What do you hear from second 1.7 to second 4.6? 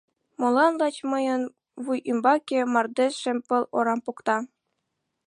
вуй ӱмбаке Мардеж шем пыл орам покта?!